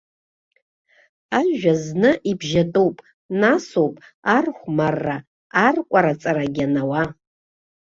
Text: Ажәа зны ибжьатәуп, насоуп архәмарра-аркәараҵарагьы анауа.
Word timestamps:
Ажәа 1.39 1.73
зны 1.83 2.11
ибжьатәуп, 2.31 2.97
насоуп 3.39 3.95
архәмарра-аркәараҵарагьы 4.35 6.65
анауа. 6.69 7.03